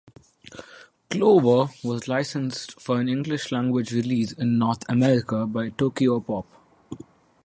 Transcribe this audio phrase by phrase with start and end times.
[1.11, 6.45] "Clover" was licensed for an English-language release in North America by Tokyopop.